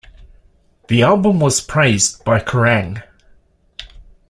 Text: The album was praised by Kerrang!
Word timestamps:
The 0.87 1.03
album 1.03 1.39
was 1.39 1.61
praised 1.61 2.23
by 2.25 2.39
Kerrang! 2.39 3.03